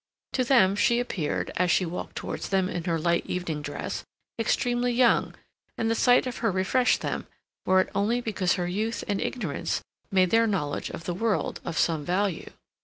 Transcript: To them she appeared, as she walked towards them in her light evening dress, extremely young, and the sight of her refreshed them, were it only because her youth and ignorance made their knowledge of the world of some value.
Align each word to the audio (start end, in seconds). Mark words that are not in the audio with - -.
To 0.33 0.43
them 0.43 0.75
she 0.75 0.99
appeared, 0.99 1.51
as 1.57 1.69
she 1.69 1.85
walked 1.85 2.15
towards 2.15 2.49
them 2.49 2.67
in 2.67 2.85
her 2.85 2.97
light 2.99 3.23
evening 3.27 3.61
dress, 3.61 4.03
extremely 4.39 4.91
young, 4.93 5.35
and 5.77 5.91
the 5.91 5.93
sight 5.93 6.25
of 6.25 6.37
her 6.37 6.51
refreshed 6.51 7.01
them, 7.01 7.27
were 7.67 7.81
it 7.81 7.91
only 7.93 8.19
because 8.19 8.53
her 8.53 8.65
youth 8.67 9.03
and 9.07 9.21
ignorance 9.21 9.83
made 10.11 10.31
their 10.31 10.47
knowledge 10.47 10.89
of 10.89 11.03
the 11.03 11.13
world 11.13 11.59
of 11.63 11.77
some 11.77 12.03
value. 12.03 12.49